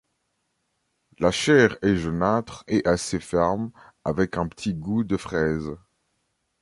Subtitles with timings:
[1.19, 3.69] La chair est jaunâtre et assez ferme
[4.03, 5.77] avec un petit goût de fraise.